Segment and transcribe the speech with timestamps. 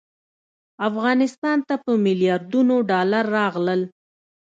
[0.87, 3.81] افغانستان ته په میلیاردونو ډالر راغلل.